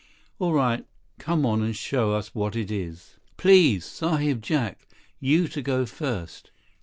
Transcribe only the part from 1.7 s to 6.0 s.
show us what it is." "Please, Sahib Jack. You to go